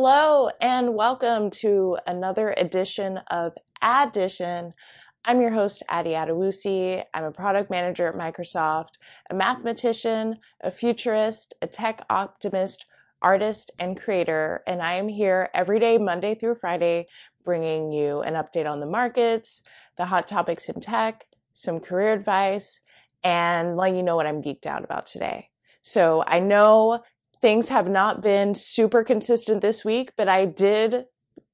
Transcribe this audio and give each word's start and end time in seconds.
Hello 0.00 0.48
and 0.60 0.94
welcome 0.94 1.50
to 1.50 1.98
another 2.06 2.54
edition 2.56 3.18
of 3.32 3.54
Addition. 3.82 4.72
I'm 5.24 5.40
your 5.40 5.50
host, 5.50 5.82
Addy 5.88 6.10
Adewusi. 6.10 7.02
I'm 7.12 7.24
a 7.24 7.32
product 7.32 7.68
manager 7.68 8.06
at 8.06 8.14
Microsoft, 8.14 8.92
a 9.28 9.34
mathematician, 9.34 10.36
a 10.60 10.70
futurist, 10.70 11.54
a 11.62 11.66
tech 11.66 12.00
optimist, 12.08 12.86
artist, 13.22 13.72
and 13.80 14.00
creator. 14.00 14.62
And 14.68 14.82
I 14.82 14.92
am 14.94 15.08
here 15.08 15.50
every 15.52 15.80
day, 15.80 15.98
Monday 15.98 16.36
through 16.36 16.54
Friday, 16.54 17.08
bringing 17.44 17.90
you 17.90 18.20
an 18.20 18.34
update 18.34 18.70
on 18.70 18.78
the 18.78 18.86
markets, 18.86 19.64
the 19.96 20.04
hot 20.04 20.28
topics 20.28 20.68
in 20.68 20.80
tech, 20.80 21.24
some 21.54 21.80
career 21.80 22.12
advice, 22.12 22.82
and 23.24 23.76
letting 23.76 23.96
you 23.96 24.04
know 24.04 24.14
what 24.14 24.28
I'm 24.28 24.44
geeked 24.44 24.64
out 24.64 24.84
about 24.84 25.08
today. 25.08 25.50
So 25.82 26.22
I 26.24 26.38
know 26.38 27.02
things 27.40 27.68
have 27.68 27.88
not 27.88 28.22
been 28.22 28.54
super 28.54 29.04
consistent 29.04 29.60
this 29.60 29.84
week, 29.84 30.12
but 30.16 30.28
I 30.28 30.44
did 30.44 31.04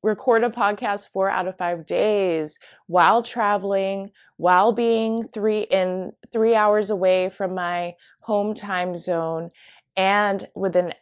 record 0.03 0.45
a 0.45 0.51
podcast 0.51 1.09
four 1.13 1.31
out 1.31 1.49
of 1.49 1.57
five 1.57 1.87
days 1.87 2.59
while 2.87 3.23
traveling, 3.23 4.11
while 4.37 4.73
being 4.73 5.25
three 5.25 5.61
in 5.63 6.13
three 6.33 6.55
hours 6.55 6.91
away 6.91 7.31
from 7.31 7.55
my 7.55 7.95
home 8.21 8.55
time 8.55 8.95
zone 8.95 9.49
and 9.97 10.47
with 10.55 10.77
an 10.77 10.93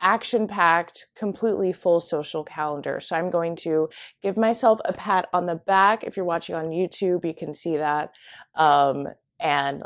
action 0.00 0.48
packed, 0.48 1.06
completely 1.14 1.72
full 1.72 2.00
social 2.00 2.42
calendar. 2.42 3.00
So 3.00 3.16
I'm 3.16 3.28
going 3.28 3.54
to 3.56 3.88
give 4.22 4.36
myself 4.36 4.80
a 4.84 4.92
pat 4.92 5.28
on 5.32 5.46
the 5.46 5.56
back. 5.56 6.04
If 6.04 6.16
you're 6.16 6.24
watching 6.24 6.54
on 6.54 6.70
YouTube, 6.70 7.24
you 7.24 7.34
can 7.34 7.54
see 7.54 7.76
that. 7.76 8.14
Um, 8.54 9.08
and 9.38 9.84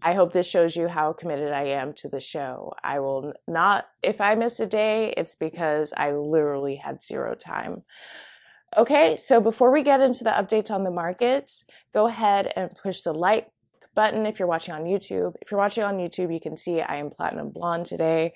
I 0.00 0.14
hope 0.14 0.32
this 0.32 0.48
shows 0.48 0.76
you 0.76 0.88
how 0.88 1.12
committed 1.12 1.52
I 1.52 1.64
am 1.64 1.92
to 1.94 2.08
the 2.08 2.20
show. 2.20 2.72
I 2.82 3.00
will 3.00 3.32
not, 3.46 3.86
if 4.02 4.20
I 4.20 4.34
miss 4.34 4.60
a 4.60 4.66
day, 4.66 5.12
it's 5.16 5.34
because 5.34 5.92
I 5.96 6.12
literally 6.12 6.76
had 6.76 7.02
zero 7.02 7.34
time. 7.34 7.82
Okay, 8.76 9.16
so 9.16 9.40
before 9.40 9.72
we 9.72 9.82
get 9.82 10.00
into 10.00 10.24
the 10.24 10.30
updates 10.30 10.70
on 10.70 10.82
the 10.82 10.90
markets, 10.90 11.64
go 11.94 12.06
ahead 12.06 12.52
and 12.56 12.74
push 12.74 13.02
the 13.02 13.12
like 13.12 13.48
button 13.94 14.26
if 14.26 14.38
you're 14.38 14.48
watching 14.48 14.74
on 14.74 14.84
YouTube. 14.84 15.34
If 15.40 15.50
you're 15.50 15.58
watching 15.58 15.82
on 15.82 15.96
YouTube, 15.96 16.32
you 16.32 16.40
can 16.40 16.56
see 16.56 16.80
I 16.80 16.96
am 16.96 17.10
platinum 17.10 17.50
blonde 17.50 17.86
today. 17.86 18.34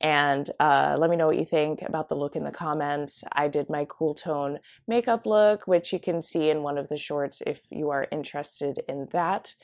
And 0.00 0.48
uh, 0.60 0.96
let 1.00 1.08
me 1.08 1.16
know 1.16 1.26
what 1.26 1.38
you 1.38 1.46
think 1.46 1.80
about 1.82 2.08
the 2.08 2.16
look 2.16 2.36
in 2.36 2.44
the 2.44 2.52
comments. 2.52 3.24
I 3.32 3.48
did 3.48 3.70
my 3.70 3.86
cool 3.88 4.14
tone 4.14 4.58
makeup 4.86 5.24
look, 5.24 5.66
which 5.66 5.92
you 5.92 5.98
can 5.98 6.22
see 6.22 6.50
in 6.50 6.62
one 6.62 6.76
of 6.76 6.88
the 6.88 6.98
shorts 6.98 7.42
if 7.46 7.62
you 7.70 7.88
are 7.90 8.06
interested 8.12 8.82
in 8.88 9.08
that. 9.12 9.54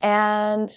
And 0.00 0.72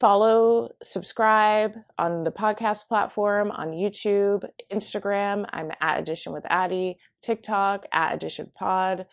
follow, 0.00 0.70
subscribe 0.82 1.76
on 1.98 2.24
the 2.24 2.32
podcast 2.32 2.88
platform, 2.88 3.50
on 3.50 3.72
YouTube, 3.72 4.48
Instagram. 4.72 5.44
I'm 5.50 5.70
at 5.80 6.00
Addition 6.00 6.32
with 6.32 6.46
Addy, 6.48 6.96
TikTok 7.20 7.84
at 7.92 8.14
Addition 8.14 8.52
Pod. 8.54 9.04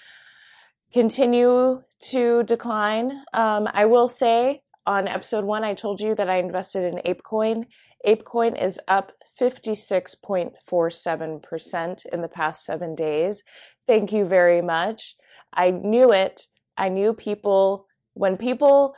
continue 0.92 1.82
to 2.00 2.42
decline. 2.44 3.24
Um, 3.32 3.68
I 3.72 3.86
will 3.86 4.08
say 4.08 4.60
on 4.86 5.08
episode 5.08 5.44
one, 5.44 5.64
I 5.64 5.74
told 5.74 6.00
you 6.00 6.14
that 6.14 6.30
I 6.30 6.36
invested 6.36 6.84
in 6.84 7.00
ApeCoin. 7.04 7.66
ApeCoin 8.06 8.62
is 8.62 8.78
up 8.86 9.10
56.47% 9.40 12.06
in 12.06 12.20
the 12.20 12.28
past 12.28 12.64
seven 12.64 12.94
days. 12.94 13.42
Thank 13.86 14.12
you 14.12 14.24
very 14.24 14.62
much. 14.62 15.16
I 15.52 15.70
knew 15.70 16.12
it 16.12 16.46
I 16.76 16.88
knew 16.88 17.12
people, 17.12 17.86
when 18.14 18.36
people 18.36 18.94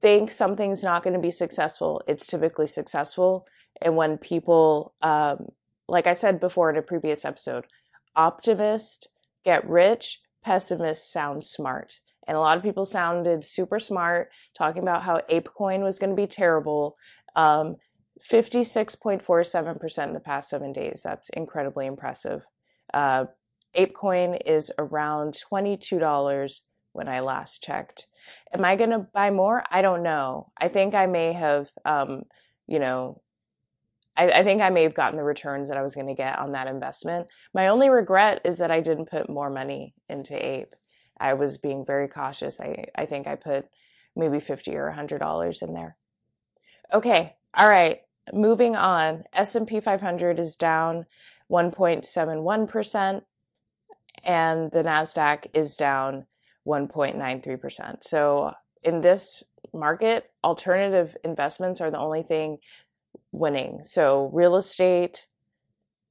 think 0.00 0.30
something's 0.30 0.82
not 0.82 1.02
going 1.02 1.14
to 1.14 1.20
be 1.20 1.30
successful, 1.30 2.02
it's 2.06 2.26
typically 2.26 2.66
successful. 2.66 3.46
And 3.82 3.96
when 3.96 4.18
people, 4.18 4.94
um, 5.02 5.48
like 5.88 6.06
I 6.06 6.12
said 6.12 6.40
before 6.40 6.70
in 6.70 6.76
a 6.76 6.82
previous 6.82 7.24
episode, 7.24 7.66
optimists 8.16 9.08
get 9.44 9.68
rich, 9.68 10.20
pessimists 10.44 11.12
sound 11.12 11.44
smart. 11.44 12.00
And 12.26 12.36
a 12.36 12.40
lot 12.40 12.56
of 12.56 12.62
people 12.62 12.86
sounded 12.86 13.44
super 13.44 13.78
smart 13.78 14.30
talking 14.56 14.82
about 14.82 15.02
how 15.02 15.20
ApeCoin 15.30 15.82
was 15.82 15.98
going 15.98 16.10
to 16.10 16.16
be 16.16 16.26
terrible. 16.26 16.96
Um, 17.34 17.76
56.47% 18.20 20.06
in 20.06 20.12
the 20.12 20.20
past 20.20 20.50
seven 20.50 20.72
days. 20.72 21.00
That's 21.02 21.30
incredibly 21.30 21.86
impressive. 21.86 22.44
Uh, 22.92 23.26
ApeCoin 23.76 24.38
is 24.44 24.70
around 24.78 25.34
$22 25.50 26.60
when 27.00 27.08
I 27.08 27.20
last 27.20 27.62
checked. 27.62 28.08
Am 28.52 28.62
I 28.62 28.76
going 28.76 28.90
to 28.90 28.98
buy 28.98 29.30
more? 29.30 29.64
I 29.70 29.80
don't 29.80 30.02
know. 30.02 30.52
I 30.60 30.68
think 30.68 30.94
I 30.94 31.06
may 31.06 31.32
have, 31.32 31.70
um, 31.86 32.24
you 32.66 32.78
know, 32.78 33.22
I, 34.18 34.30
I, 34.30 34.42
think 34.42 34.60
I 34.60 34.68
may 34.68 34.82
have 34.82 34.92
gotten 34.92 35.16
the 35.16 35.24
returns 35.24 35.70
that 35.70 35.78
I 35.78 35.82
was 35.82 35.94
going 35.94 36.08
to 36.08 36.14
get 36.14 36.38
on 36.38 36.52
that 36.52 36.66
investment. 36.66 37.28
My 37.54 37.68
only 37.68 37.88
regret 37.88 38.42
is 38.44 38.58
that 38.58 38.70
I 38.70 38.80
didn't 38.80 39.10
put 39.10 39.30
more 39.30 39.48
money 39.48 39.94
into 40.10 40.34
Ape. 40.34 40.74
I 41.18 41.32
was 41.32 41.56
being 41.56 41.86
very 41.86 42.06
cautious. 42.06 42.60
I, 42.60 42.84
I 42.94 43.06
think 43.06 43.26
I 43.26 43.36
put 43.36 43.66
maybe 44.14 44.38
50 44.38 44.76
or 44.76 44.94
$100 44.94 45.62
in 45.62 45.72
there. 45.72 45.96
Okay. 46.92 47.36
All 47.56 47.68
right. 47.68 48.00
Moving 48.30 48.76
on. 48.76 49.24
S&P 49.32 49.80
500 49.80 50.38
is 50.38 50.54
down 50.54 51.06
1.71% 51.50 53.22
and 54.22 54.70
the 54.70 54.82
Nasdaq 54.82 55.46
is 55.54 55.76
down 55.76 56.26
1.93%. 56.66 58.04
So 58.04 58.52
in 58.82 59.00
this 59.00 59.42
market, 59.72 60.30
alternative 60.42 61.16
investments 61.24 61.80
are 61.80 61.90
the 61.90 61.98
only 61.98 62.22
thing 62.22 62.58
winning. 63.32 63.80
So 63.84 64.30
real 64.32 64.56
estate 64.56 65.26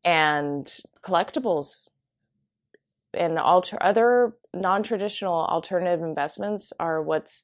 and 0.04 0.68
collectibles 1.04 1.88
and 3.14 3.38
alter 3.38 3.78
other 3.82 4.36
non-traditional 4.54 5.46
alternative 5.46 6.02
investments 6.02 6.72
are 6.80 7.02
what's 7.02 7.44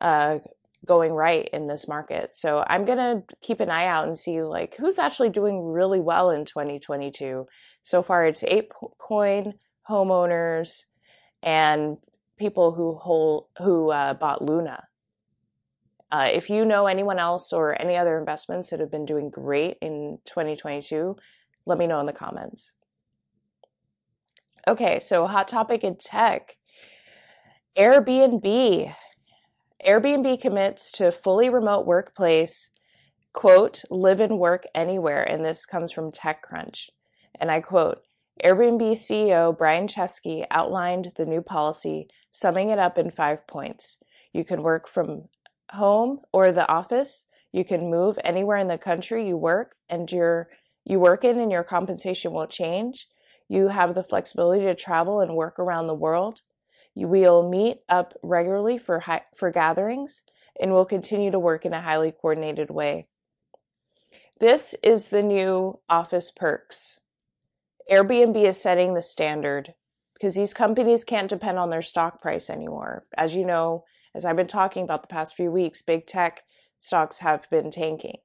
uh, 0.00 0.38
going 0.86 1.12
right 1.12 1.48
in 1.52 1.66
this 1.66 1.86
market. 1.86 2.34
So 2.34 2.64
I'm 2.66 2.84
going 2.84 2.98
to 2.98 3.22
keep 3.42 3.60
an 3.60 3.70
eye 3.70 3.86
out 3.86 4.06
and 4.06 4.16
see 4.16 4.42
like 4.42 4.76
who's 4.76 4.98
actually 4.98 5.30
doing 5.30 5.62
really 5.62 6.00
well 6.00 6.30
in 6.30 6.44
2022. 6.44 7.46
So 7.82 8.02
far 8.02 8.26
it's 8.26 8.42
ApeCoin, 8.42 9.54
homeowners, 9.88 10.84
and 11.42 11.98
people 12.40 12.72
who 12.72 12.94
hold 12.96 13.46
who 13.58 13.90
uh, 13.90 14.14
bought 14.14 14.42
Luna. 14.42 14.88
Uh, 16.10 16.28
if 16.32 16.50
you 16.50 16.64
know 16.64 16.86
anyone 16.86 17.20
else 17.20 17.52
or 17.52 17.80
any 17.80 17.96
other 17.96 18.18
investments 18.18 18.70
that 18.70 18.80
have 18.80 18.90
been 18.90 19.04
doing 19.04 19.30
great 19.30 19.76
in 19.80 20.18
2022, 20.24 21.14
let 21.66 21.78
me 21.78 21.86
know 21.86 22.00
in 22.00 22.06
the 22.06 22.12
comments. 22.12 22.72
Okay, 24.66 24.98
so 24.98 25.28
hot 25.28 25.46
topic 25.46 25.84
in 25.84 25.94
tech 25.96 26.56
Airbnb. 27.76 28.94
Airbnb 29.86 30.40
commits 30.40 30.90
to 30.92 31.12
fully 31.12 31.48
remote 31.48 31.86
workplace, 31.86 32.70
quote, 33.32 33.82
live 33.88 34.20
and 34.20 34.38
work 34.38 34.64
anywhere. 34.74 35.22
And 35.22 35.44
this 35.44 35.64
comes 35.64 35.92
from 35.92 36.10
TechCrunch. 36.10 36.90
And 37.38 37.50
I 37.50 37.60
quote 37.60 38.00
Airbnb 38.44 38.82
CEO 38.92 39.56
Brian 39.56 39.86
Chesky 39.86 40.44
outlined 40.50 41.12
the 41.16 41.26
new 41.26 41.40
policy 41.40 42.08
summing 42.32 42.70
it 42.70 42.78
up 42.78 42.98
in 42.98 43.10
five 43.10 43.46
points. 43.46 43.98
You 44.32 44.44
can 44.44 44.62
work 44.62 44.88
from 44.88 45.28
home 45.72 46.20
or 46.32 46.52
the 46.52 46.68
office. 46.70 47.26
You 47.52 47.64
can 47.64 47.90
move 47.90 48.18
anywhere 48.24 48.58
in 48.58 48.68
the 48.68 48.78
country 48.78 49.26
you 49.26 49.36
work 49.36 49.74
and 49.88 50.10
your 50.10 50.48
you 50.84 50.98
work 50.98 51.24
in 51.24 51.38
and 51.38 51.52
your 51.52 51.64
compensation 51.64 52.32
won't 52.32 52.50
change. 52.50 53.06
You 53.48 53.68
have 53.68 53.94
the 53.94 54.04
flexibility 54.04 54.64
to 54.64 54.74
travel 54.74 55.20
and 55.20 55.34
work 55.34 55.58
around 55.58 55.86
the 55.86 55.94
world. 55.94 56.40
You 56.94 57.08
will 57.08 57.48
meet 57.48 57.78
up 57.88 58.14
regularly 58.22 58.78
for 58.78 59.00
hi- 59.00 59.24
for 59.36 59.50
gatherings 59.50 60.22
and 60.60 60.72
will 60.72 60.84
continue 60.84 61.30
to 61.30 61.38
work 61.38 61.64
in 61.64 61.72
a 61.72 61.80
highly 61.80 62.12
coordinated 62.12 62.70
way. 62.70 63.08
This 64.38 64.74
is 64.82 65.10
the 65.10 65.22
new 65.22 65.80
office 65.88 66.30
perks. 66.30 67.00
Airbnb 67.90 68.36
is 68.36 68.60
setting 68.60 68.94
the 68.94 69.02
standard 69.02 69.74
because 70.20 70.34
these 70.34 70.52
companies 70.52 71.02
can't 71.02 71.30
depend 71.30 71.58
on 71.58 71.70
their 71.70 71.80
stock 71.80 72.20
price 72.20 72.50
anymore. 72.50 73.06
As 73.16 73.34
you 73.34 73.46
know, 73.46 73.84
as 74.14 74.26
I've 74.26 74.36
been 74.36 74.46
talking 74.46 74.84
about 74.84 75.00
the 75.00 75.08
past 75.08 75.34
few 75.34 75.50
weeks, 75.50 75.80
big 75.80 76.06
tech 76.06 76.42
stocks 76.78 77.20
have 77.20 77.48
been 77.50 77.70
tanking 77.70 78.18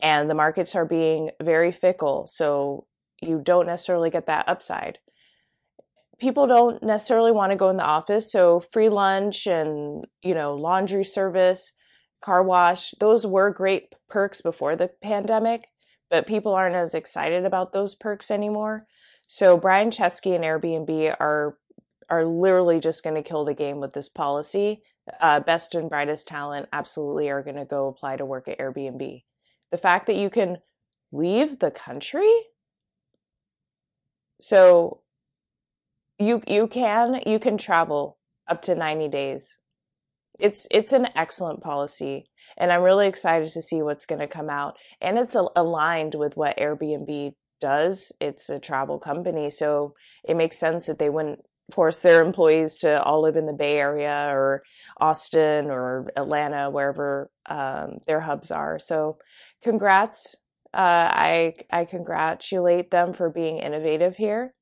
and 0.00 0.30
the 0.30 0.34
markets 0.34 0.74
are 0.74 0.86
being 0.86 1.30
very 1.42 1.72
fickle. 1.72 2.26
So 2.26 2.86
you 3.20 3.40
don't 3.42 3.66
necessarily 3.66 4.08
get 4.08 4.26
that 4.26 4.48
upside. 4.48 4.98
People 6.18 6.46
don't 6.46 6.82
necessarily 6.82 7.32
want 7.32 7.52
to 7.52 7.56
go 7.56 7.68
in 7.68 7.76
the 7.76 7.84
office. 7.84 8.32
So 8.32 8.60
free 8.60 8.88
lunch 8.88 9.46
and, 9.46 10.06
you 10.22 10.34
know, 10.34 10.54
laundry 10.54 11.04
service, 11.04 11.72
car 12.22 12.42
wash, 12.42 12.92
those 13.00 13.26
were 13.26 13.52
great 13.52 13.94
perks 14.08 14.40
before 14.40 14.76
the 14.76 14.90
pandemic, 15.02 15.68
but 16.08 16.26
people 16.26 16.54
aren't 16.54 16.76
as 16.76 16.94
excited 16.94 17.44
about 17.44 17.72
those 17.72 17.94
perks 17.94 18.30
anymore. 18.30 18.86
So 19.32 19.56
Brian 19.56 19.90
Chesky 19.90 20.34
and 20.34 20.42
Airbnb 20.42 21.14
are 21.20 21.56
are 22.08 22.24
literally 22.24 22.80
just 22.80 23.04
going 23.04 23.14
to 23.14 23.22
kill 23.22 23.44
the 23.44 23.54
game 23.54 23.78
with 23.78 23.92
this 23.92 24.08
policy. 24.08 24.82
Uh, 25.20 25.38
best 25.38 25.72
and 25.76 25.88
brightest 25.88 26.26
talent 26.26 26.68
absolutely 26.72 27.30
are 27.30 27.40
going 27.40 27.54
to 27.54 27.64
go 27.64 27.86
apply 27.86 28.16
to 28.16 28.24
work 28.24 28.48
at 28.48 28.58
Airbnb. 28.58 29.22
The 29.70 29.78
fact 29.78 30.08
that 30.08 30.16
you 30.16 30.30
can 30.30 30.58
leave 31.12 31.60
the 31.60 31.70
country, 31.70 32.32
so 34.40 35.02
you 36.18 36.42
you 36.48 36.66
can 36.66 37.22
you 37.24 37.38
can 37.38 37.56
travel 37.56 38.18
up 38.48 38.62
to 38.62 38.74
90 38.74 39.06
days. 39.06 39.58
It's 40.40 40.66
it's 40.72 40.92
an 40.92 41.06
excellent 41.14 41.60
policy 41.60 42.30
and 42.56 42.72
I'm 42.72 42.82
really 42.82 43.06
excited 43.06 43.52
to 43.52 43.62
see 43.62 43.80
what's 43.80 44.06
going 44.06 44.20
to 44.20 44.26
come 44.26 44.50
out. 44.50 44.74
And 45.00 45.18
it's 45.18 45.36
a- 45.36 45.46
aligned 45.54 46.16
with 46.16 46.36
what 46.36 46.58
Airbnb 46.58 47.34
does. 47.60 48.12
It's 48.20 48.48
a 48.48 48.60
travel 48.60 48.98
company, 48.98 49.50
so 49.50 49.94
it 50.24 50.36
makes 50.36 50.58
sense 50.58 50.86
that 50.86 50.98
they 50.98 51.10
wouldn't 51.10 51.40
force 51.72 52.02
their 52.02 52.24
employees 52.24 52.76
to 52.78 53.02
all 53.02 53.22
live 53.22 53.36
in 53.36 53.46
the 53.46 53.52
Bay 53.52 53.78
Area 53.78 54.28
or 54.30 54.62
Austin 55.00 55.70
or 55.70 56.10
Atlanta, 56.16 56.70
wherever 56.70 57.30
um, 57.46 57.98
their 58.06 58.20
hubs 58.20 58.50
are. 58.50 58.78
So, 58.78 59.18
congrats. 59.62 60.36
Uh, 60.72 61.10
I 61.12 61.54
I 61.70 61.84
congratulate 61.84 62.90
them 62.90 63.12
for 63.12 63.30
being 63.30 63.58
innovative 63.58 64.16
here. 64.16 64.54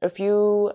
A 0.00 0.08
few 0.08 0.72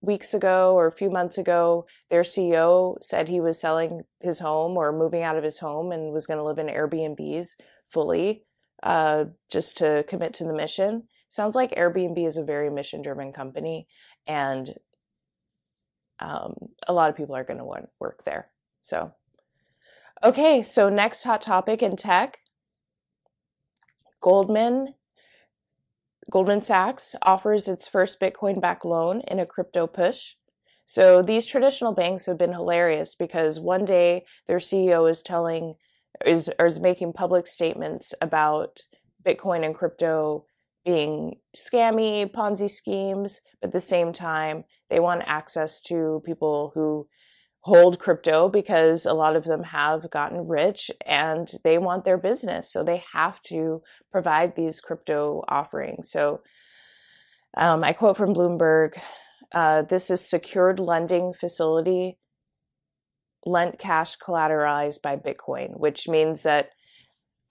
weeks 0.00 0.34
ago 0.34 0.74
or 0.74 0.86
a 0.86 0.92
few 0.92 1.10
months 1.10 1.38
ago, 1.38 1.86
their 2.10 2.22
CEO 2.22 2.96
said 3.02 3.28
he 3.28 3.40
was 3.40 3.60
selling 3.60 4.02
his 4.20 4.38
home 4.38 4.76
or 4.76 4.92
moving 4.92 5.22
out 5.22 5.36
of 5.36 5.44
his 5.44 5.58
home 5.58 5.90
and 5.90 6.12
was 6.12 6.26
going 6.26 6.38
to 6.38 6.44
live 6.44 6.58
in 6.58 6.66
Airbnbs 6.66 7.56
fully 7.88 8.44
uh, 8.84 9.24
just 9.50 9.78
to 9.78 10.04
commit 10.06 10.34
to 10.34 10.44
the 10.44 10.54
mission. 10.54 11.04
Sounds 11.28 11.56
like 11.56 11.74
Airbnb 11.74 12.24
is 12.24 12.36
a 12.36 12.44
very 12.44 12.70
mission 12.70 13.02
driven 13.02 13.32
company 13.32 13.88
and 14.26 14.70
um, 16.20 16.54
a 16.86 16.92
lot 16.92 17.10
of 17.10 17.16
people 17.16 17.34
are 17.34 17.44
going 17.44 17.58
to 17.58 17.64
want 17.64 17.82
to 17.82 17.88
work 17.98 18.24
there. 18.24 18.50
So, 18.82 19.12
okay, 20.22 20.62
so 20.62 20.88
next 20.88 21.24
hot 21.24 21.42
topic 21.42 21.82
in 21.82 21.96
tech 21.96 22.38
Goldman. 24.20 24.94
Goldman 26.30 26.62
Sachs 26.62 27.14
offers 27.22 27.68
its 27.68 27.86
first 27.86 28.20
Bitcoin 28.20 28.60
backed 28.60 28.84
loan 28.84 29.20
in 29.28 29.38
a 29.38 29.44
crypto 29.44 29.86
push. 29.86 30.34
So 30.86 31.20
these 31.20 31.44
traditional 31.46 31.92
banks 31.92 32.26
have 32.26 32.38
been 32.38 32.52
hilarious 32.52 33.14
because 33.14 33.60
one 33.60 33.84
day 33.84 34.24
their 34.46 34.58
CEO 34.58 35.10
is 35.10 35.20
telling 35.22 35.74
is 36.24 36.50
is 36.60 36.80
making 36.80 37.12
public 37.12 37.46
statements 37.46 38.14
about 38.20 38.80
Bitcoin 39.24 39.64
and 39.64 39.74
crypto 39.74 40.44
being 40.84 41.36
scammy 41.56 42.30
Ponzi 42.30 42.70
schemes, 42.70 43.40
but 43.60 43.68
at 43.68 43.72
the 43.72 43.80
same 43.80 44.12
time 44.12 44.64
they 44.90 45.00
want 45.00 45.22
access 45.26 45.80
to 45.82 46.22
people 46.26 46.72
who 46.74 47.06
hold 47.60 47.98
crypto 47.98 48.48
because 48.50 49.06
a 49.06 49.14
lot 49.14 49.36
of 49.36 49.44
them 49.44 49.62
have 49.62 50.10
gotten 50.10 50.46
rich 50.46 50.90
and 51.06 51.50
they 51.64 51.78
want 51.78 52.04
their 52.04 52.18
business. 52.18 52.70
So 52.70 52.84
they 52.84 53.02
have 53.14 53.40
to 53.42 53.80
provide 54.12 54.54
these 54.54 54.82
crypto 54.82 55.42
offerings. 55.48 56.10
So 56.10 56.42
um, 57.56 57.82
I 57.82 57.94
quote 57.94 58.18
from 58.18 58.34
Bloomberg 58.34 58.98
uh, 59.52 59.82
this 59.82 60.10
is 60.10 60.28
secured 60.28 60.78
lending 60.78 61.32
facility 61.32 62.18
lent 63.44 63.78
cash 63.78 64.18
collateralized 64.18 65.02
by 65.02 65.16
Bitcoin, 65.16 65.78
which 65.78 66.08
means 66.08 66.42
that 66.44 66.70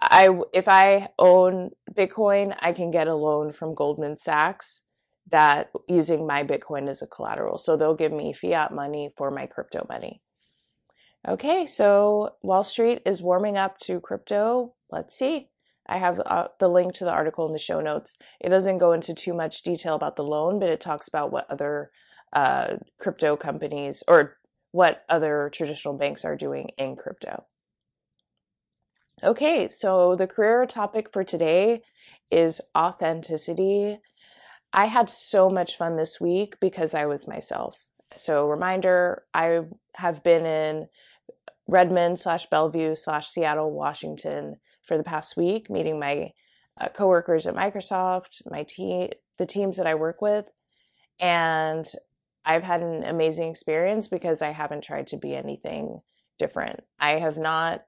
I 0.02 0.30
if 0.54 0.68
I 0.68 1.10
own 1.18 1.72
Bitcoin, 1.94 2.56
I 2.60 2.74
can 2.74 2.92
get 2.92 3.08
a 3.08 3.16
loan 3.16 3.52
from 3.52 3.76
Goldman 3.76 4.18
Sachs 4.18 4.82
that 5.30 5.72
using 5.88 6.28
my 6.28 6.44
Bitcoin 6.44 6.90
as 6.90 7.02
a 7.02 7.08
collateral. 7.08 7.58
So 7.58 7.78
they'll 7.78 7.96
give 7.96 8.12
me 8.12 8.34
fiat 8.34 8.74
money 8.74 9.12
for 9.16 9.32
my 9.32 9.46
crypto 9.46 9.86
money. 9.88 10.22
Okay, 11.26 11.66
so 11.66 12.36
Wall 12.42 12.66
Street 12.66 13.02
is 13.06 13.22
warming 13.22 13.58
up 13.58 13.80
to 13.80 14.02
crypto. 14.02 14.74
Let's 14.92 15.16
see. 15.18 15.50
I 15.88 15.98
have 15.98 16.20
uh, 16.26 16.48
the 16.60 16.68
link 16.68 16.94
to 16.96 17.06
the 17.06 17.14
article 17.14 17.46
in 17.46 17.54
the 17.54 17.60
show 17.60 17.80
notes. 17.80 18.18
It 18.42 18.50
doesn't 18.50 18.78
go 18.78 18.92
into 18.92 19.14
too 19.14 19.34
much 19.34 19.62
detail 19.64 19.96
about 19.96 20.18
the 20.18 20.24
loan, 20.24 20.60
but 20.60 20.70
it 20.70 20.82
talks 20.82 21.08
about 21.08 21.32
what 21.32 21.50
other 21.50 21.92
uh, 22.34 22.78
crypto 23.00 23.38
companies 23.38 24.04
or 24.08 24.38
what 24.74 25.06
other 25.08 25.52
traditional 25.54 25.94
banks 25.94 26.26
are 26.26 26.36
doing 26.36 26.72
in 26.80 26.96
crypto. 26.96 27.46
Okay, 29.24 29.70
so 29.70 30.16
the 30.16 30.28
career 30.28 30.66
topic 30.66 31.14
for 31.14 31.24
today 31.24 31.84
is 32.32 32.60
authenticity. 32.76 34.00
I 34.74 34.86
had 34.86 35.12
so 35.12 35.48
much 35.48 35.78
fun 35.78 35.96
this 35.96 36.20
week 36.20 36.60
because 36.60 36.96
I 36.96 37.06
was 37.06 37.28
myself. 37.28 37.86
So, 38.18 38.48
reminder 38.48 39.24
I 39.34 39.62
have 39.96 40.24
been 40.24 40.46
in 40.48 40.88
Redmond 41.68 42.20
slash 42.20 42.48
Bellevue 42.48 42.96
slash 42.96 43.28
Seattle, 43.28 43.72
Washington 43.72 44.56
for 44.82 44.98
the 44.98 45.04
past 45.04 45.38
week, 45.38 45.70
meeting 45.70 46.00
my 46.00 46.32
uh, 46.82 46.88
coworkers 46.90 47.46
at 47.46 47.56
Microsoft, 47.56 48.42
my 48.50 48.64
team, 48.64 49.12
the 49.38 49.46
teams 49.46 49.78
that 49.78 49.88
I 49.88 49.94
work 49.94 50.20
with. 50.20 50.46
And 51.20 51.86
I've 52.46 52.64
had 52.64 52.82
an 52.82 53.04
amazing 53.04 53.50
experience 53.50 54.08
because 54.08 54.42
I 54.42 54.52
haven't 54.52 54.84
tried 54.84 55.08
to 55.08 55.18
be 55.18 55.36
anything 55.36 56.02
different. 56.38 56.82
I 57.00 57.12
have 57.12 57.38
not 57.38 57.86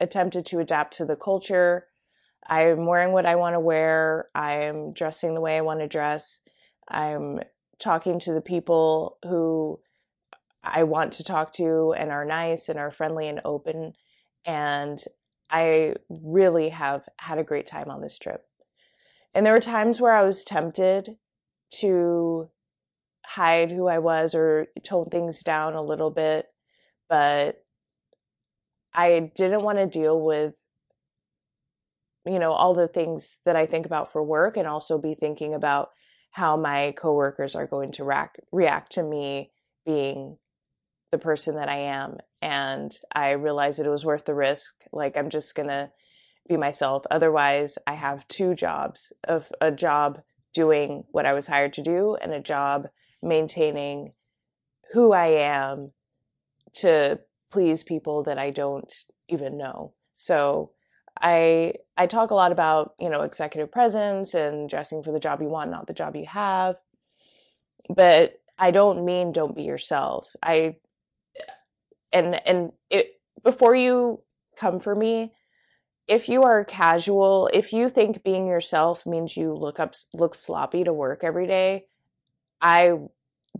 attempted 0.00 0.46
to 0.46 0.60
adapt 0.60 0.96
to 0.96 1.04
the 1.04 1.16
culture. 1.16 1.86
I'm 2.46 2.86
wearing 2.86 3.12
what 3.12 3.26
I 3.26 3.34
want 3.34 3.54
to 3.54 3.60
wear. 3.60 4.28
I'm 4.34 4.92
dressing 4.92 5.34
the 5.34 5.40
way 5.40 5.56
I 5.56 5.62
want 5.62 5.80
to 5.80 5.88
dress. 5.88 6.40
I'm 6.88 7.40
talking 7.78 8.18
to 8.20 8.32
the 8.32 8.40
people 8.40 9.18
who 9.22 9.80
I 10.62 10.84
want 10.84 11.12
to 11.14 11.24
talk 11.24 11.52
to 11.54 11.94
and 11.96 12.10
are 12.10 12.24
nice 12.24 12.68
and 12.68 12.78
are 12.78 12.90
friendly 12.90 13.28
and 13.28 13.40
open. 13.44 13.92
And 14.44 15.02
I 15.50 15.94
really 16.08 16.70
have 16.70 17.06
had 17.18 17.38
a 17.38 17.44
great 17.44 17.66
time 17.66 17.90
on 17.90 18.00
this 18.00 18.18
trip. 18.18 18.44
And 19.34 19.44
there 19.44 19.52
were 19.52 19.60
times 19.60 20.00
where 20.00 20.14
I 20.14 20.24
was 20.24 20.42
tempted 20.42 21.16
to 21.80 22.50
hide 23.28 23.70
who 23.70 23.88
I 23.88 23.98
was 23.98 24.34
or 24.34 24.68
tone 24.82 25.10
things 25.10 25.42
down 25.42 25.74
a 25.74 25.82
little 25.82 26.10
bit, 26.10 26.46
but 27.08 27.62
I 28.94 29.30
didn't 29.36 29.62
want 29.62 29.78
to 29.78 29.86
deal 29.86 30.20
with 30.20 30.54
you 32.26 32.38
know 32.38 32.52
all 32.52 32.74
the 32.74 32.88
things 32.88 33.40
that 33.44 33.56
I 33.56 33.66
think 33.66 33.86
about 33.86 34.10
for 34.12 34.22
work 34.22 34.56
and 34.56 34.66
also 34.66 34.98
be 34.98 35.14
thinking 35.14 35.54
about 35.54 35.90
how 36.32 36.56
my 36.56 36.94
coworkers 36.96 37.54
are 37.54 37.66
going 37.66 37.92
to 37.92 38.04
react 38.04 38.40
react 38.50 38.92
to 38.92 39.02
me 39.02 39.50
being 39.84 40.38
the 41.10 41.18
person 41.18 41.56
that 41.56 41.68
I 41.68 41.78
am 41.78 42.16
and 42.40 42.92
I 43.14 43.32
realized 43.32 43.78
that 43.78 43.86
it 43.86 43.90
was 43.90 44.04
worth 44.04 44.24
the 44.24 44.34
risk 44.34 44.74
like 44.92 45.16
I'm 45.16 45.30
just 45.30 45.54
going 45.54 45.68
to 45.68 45.90
be 46.48 46.56
myself. 46.56 47.04
Otherwise 47.10 47.78
I 47.86 47.94
have 47.94 48.28
two 48.28 48.54
jobs 48.54 49.12
of 49.26 49.50
a 49.60 49.70
job 49.70 50.20
doing 50.54 51.04
what 51.10 51.26
I 51.26 51.32
was 51.34 51.46
hired 51.46 51.72
to 51.74 51.82
do 51.82 52.16
and 52.20 52.32
a 52.32 52.40
job 52.40 52.88
maintaining 53.22 54.12
who 54.92 55.12
I 55.12 55.26
am 55.26 55.92
to 56.74 57.20
please 57.50 57.82
people 57.82 58.22
that 58.24 58.38
I 58.38 58.50
don't 58.50 58.92
even 59.28 59.56
know. 59.58 59.94
So 60.16 60.72
I 61.20 61.74
I 61.96 62.06
talk 62.06 62.30
a 62.30 62.34
lot 62.34 62.52
about, 62.52 62.94
you 63.00 63.08
know, 63.08 63.22
executive 63.22 63.72
presence 63.72 64.34
and 64.34 64.68
dressing 64.68 65.02
for 65.02 65.12
the 65.12 65.20
job 65.20 65.42
you 65.42 65.48
want, 65.48 65.70
not 65.70 65.86
the 65.86 65.94
job 65.94 66.16
you 66.16 66.26
have. 66.26 66.76
But 67.94 68.40
I 68.58 68.70
don't 68.70 69.04
mean 69.04 69.32
don't 69.32 69.56
be 69.56 69.62
yourself. 69.62 70.34
I 70.42 70.76
and 72.12 72.40
and 72.46 72.72
it 72.90 73.20
before 73.42 73.74
you 73.74 74.22
come 74.56 74.80
for 74.80 74.94
me, 74.94 75.32
if 76.06 76.28
you 76.28 76.42
are 76.42 76.64
casual, 76.64 77.50
if 77.52 77.72
you 77.72 77.88
think 77.88 78.24
being 78.24 78.46
yourself 78.46 79.06
means 79.06 79.36
you 79.36 79.54
look 79.54 79.78
up 79.80 79.94
look 80.14 80.34
sloppy 80.34 80.84
to 80.84 80.92
work 80.92 81.22
every 81.22 81.46
day, 81.46 81.86
I 82.60 82.94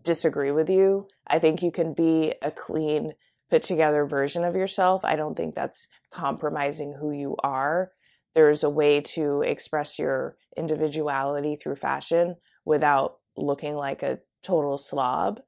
disagree 0.03 0.51
with 0.51 0.69
you. 0.71 1.09
I 1.27 1.39
think 1.39 1.63
you 1.63 1.71
can 1.71 1.95
be 1.95 2.35
a 2.43 2.51
clean 2.51 3.15
put 3.51 3.63
together 3.63 4.07
version 4.07 4.45
of 4.45 4.55
yourself. 4.55 5.05
I 5.05 5.17
don't 5.17 5.37
think 5.37 5.55
that's 5.55 5.89
compromising 6.13 6.97
who 7.01 7.13
you 7.13 7.37
are. 7.43 7.93
There's 8.35 8.63
a 8.63 8.71
way 8.71 9.01
to 9.01 9.43
express 9.43 9.99
your 9.99 10.37
individuality 10.57 11.57
through 11.57 11.77
fashion 11.77 12.37
without 12.65 13.17
looking 13.37 13.75
like 13.75 14.03
a 14.03 14.21
total 14.43 14.79
slob. 14.79 15.41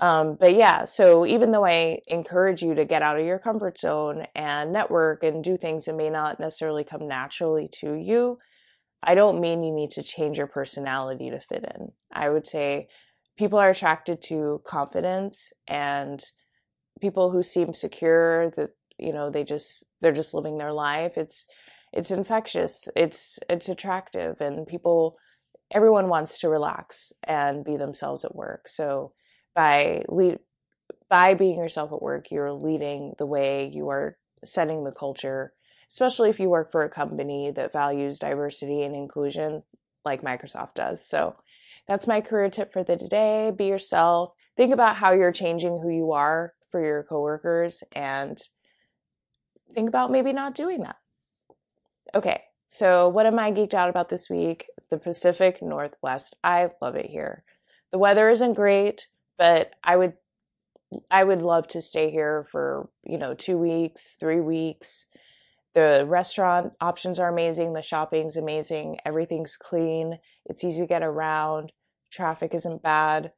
Um, 0.00 0.36
but 0.38 0.54
yeah, 0.54 0.86
so 0.86 1.24
even 1.24 1.52
though 1.52 1.64
I 1.64 2.00
encourage 2.08 2.62
you 2.62 2.74
to 2.74 2.84
get 2.84 3.02
out 3.02 3.18
of 3.18 3.26
your 3.26 3.38
comfort 3.38 3.78
zone 3.78 4.26
and 4.34 4.72
network 4.72 5.22
and 5.22 5.42
do 5.42 5.56
things 5.56 5.84
that 5.84 5.94
may 5.94 6.10
not 6.10 6.40
necessarily 6.40 6.82
come 6.82 7.06
naturally 7.06 7.68
to 7.80 7.94
you, 7.94 8.38
I 9.06 9.14
don't 9.14 9.40
mean 9.40 9.62
you 9.62 9.72
need 9.72 9.90
to 9.92 10.02
change 10.02 10.38
your 10.38 10.46
personality 10.46 11.30
to 11.30 11.38
fit 11.38 11.64
in. 11.76 11.92
I 12.12 12.30
would 12.30 12.46
say 12.46 12.88
people 13.36 13.58
are 13.58 13.70
attracted 13.70 14.22
to 14.22 14.62
confidence 14.66 15.52
and 15.68 16.24
people 17.00 17.30
who 17.30 17.42
seem 17.42 17.74
secure 17.74 18.50
that 18.50 18.70
you 18.98 19.12
know 19.12 19.28
they 19.30 19.44
just 19.44 19.84
they're 20.00 20.12
just 20.12 20.34
living 20.34 20.58
their 20.58 20.72
life. 20.72 21.18
It's 21.18 21.46
it's 21.92 22.10
infectious. 22.10 22.88
It's 22.96 23.38
it's 23.48 23.68
attractive 23.68 24.40
and 24.40 24.66
people 24.66 25.16
everyone 25.70 26.08
wants 26.08 26.38
to 26.38 26.48
relax 26.48 27.12
and 27.24 27.64
be 27.64 27.76
themselves 27.76 28.24
at 28.24 28.34
work. 28.34 28.68
So 28.68 29.12
by 29.54 30.02
lead 30.08 30.38
by 31.10 31.34
being 31.34 31.58
yourself 31.58 31.92
at 31.92 32.02
work 32.02 32.30
you're 32.30 32.52
leading 32.52 33.14
the 33.18 33.26
way. 33.26 33.70
You 33.72 33.88
are 33.90 34.16
setting 34.44 34.84
the 34.84 34.92
culture 34.92 35.52
especially 35.88 36.30
if 36.30 36.40
you 36.40 36.48
work 36.48 36.70
for 36.70 36.82
a 36.82 36.90
company 36.90 37.50
that 37.50 37.72
values 37.72 38.18
diversity 38.18 38.82
and 38.82 38.94
inclusion 38.94 39.62
like 40.04 40.22
Microsoft 40.22 40.74
does. 40.74 41.06
So 41.06 41.36
that's 41.86 42.06
my 42.06 42.20
career 42.20 42.50
tip 42.50 42.72
for 42.72 42.84
the 42.84 42.96
day. 42.96 43.50
Be 43.50 43.66
yourself. 43.66 44.32
Think 44.56 44.72
about 44.72 44.96
how 44.96 45.12
you're 45.12 45.32
changing 45.32 45.80
who 45.80 45.90
you 45.90 46.12
are 46.12 46.54
for 46.70 46.84
your 46.84 47.02
coworkers 47.02 47.84
and 47.92 48.40
think 49.74 49.88
about 49.88 50.10
maybe 50.10 50.32
not 50.32 50.54
doing 50.54 50.82
that. 50.82 50.96
Okay 52.14 52.42
so 52.74 53.08
what 53.08 53.24
am 53.24 53.38
i 53.38 53.52
geeked 53.52 53.72
out 53.72 53.88
about 53.88 54.08
this 54.08 54.28
week? 54.28 54.66
The 54.90 54.98
pacific 54.98 55.62
northwest. 55.62 56.34
I 56.42 56.70
love 56.82 56.96
it 56.96 57.06
here. 57.06 57.44
The 57.92 57.98
weather 57.98 58.28
isn't 58.28 58.54
great 58.54 59.06
but 59.36 59.74
I 59.82 59.96
would 59.96 60.14
I 61.10 61.24
would 61.24 61.40
love 61.42 61.66
to 61.68 61.82
stay 61.82 62.10
here 62.10 62.46
for, 62.52 62.88
you 63.02 63.18
know, 63.18 63.34
2 63.34 63.58
weeks, 63.58 64.14
3 64.14 64.40
weeks. 64.40 65.06
The 65.74 66.04
restaurant 66.06 66.72
options 66.80 67.18
are 67.18 67.28
amazing, 67.28 67.72
the 67.72 67.82
shopping's 67.82 68.36
amazing, 68.36 68.98
everything's 69.04 69.56
clean, 69.56 70.18
it's 70.44 70.62
easy 70.62 70.82
to 70.82 70.86
get 70.86 71.02
around, 71.02 71.72
traffic 72.12 72.54
isn't 72.54 72.82
bad. 72.82 73.32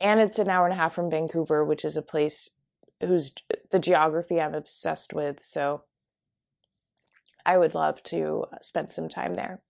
And 0.00 0.20
it's 0.20 0.38
an 0.38 0.48
hour 0.48 0.64
and 0.64 0.72
a 0.72 0.76
half 0.76 0.94
from 0.94 1.10
Vancouver, 1.10 1.64
which 1.64 1.84
is 1.84 1.96
a 1.96 2.02
place 2.02 2.48
whose 3.00 3.32
the 3.70 3.78
geography 3.78 4.40
I'm 4.40 4.54
obsessed 4.54 5.12
with, 5.12 5.44
so 5.44 5.84
I 7.44 7.58
would 7.58 7.74
love 7.74 8.02
to 8.04 8.46
spend 8.62 8.92
some 8.92 9.08
time 9.08 9.34
there. 9.34 9.62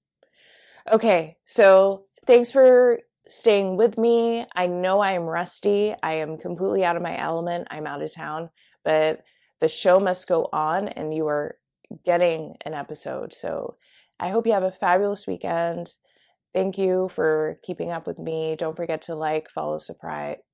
Okay, 0.91 1.38
so 1.47 2.05
thanks 2.26 2.53
for 2.53 3.00
staying 3.26 3.76
with 3.76 3.99
me. 3.99 4.47
I 4.55 4.67
know 4.67 5.00
I 5.00 5.12
am 5.12 5.25
rusty. 5.25 5.95
I 6.03 6.14
am 6.14 6.38
completely 6.38 6.85
out 6.85 6.97
of 6.97 7.03
my 7.03 7.19
element. 7.19 7.69
I'm 7.71 7.87
out 7.87 8.03
of 8.03 8.12
town, 8.12 8.50
but 8.85 9.25
the 9.64 9.68
show 9.71 9.99
must 9.99 10.28
go 10.28 10.47
on 10.52 10.88
and 10.88 11.14
you 11.14 11.26
are 11.26 11.56
getting 12.04 12.54
an 12.66 12.75
episode. 12.75 13.33
So 13.33 13.76
I 14.21 14.28
hope 14.28 14.47
you 14.47 14.52
have 14.52 14.62
a 14.62 14.71
fabulous 14.71 15.26
weekend. 15.26 15.92
Thank 16.52 16.76
you 16.76 17.09
for 17.09 17.59
keeping 17.62 17.90
up 17.90 18.06
with 18.06 18.18
me. 18.18 18.56
Don't 18.56 18.76
forget 18.76 19.00
to 19.02 19.14
like, 19.14 19.49
follow, 19.49 19.78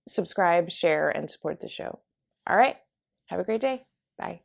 subscribe, 0.06 0.70
share, 0.70 1.08
and 1.10 1.28
support 1.28 1.60
the 1.60 1.68
show. 1.68 1.98
All 2.46 2.56
right. 2.56 2.76
Have 3.26 3.40
a 3.40 3.44
great 3.44 3.60
day. 3.60 3.82
Bye. 4.16 4.42